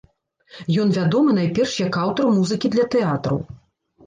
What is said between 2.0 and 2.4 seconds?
аўтар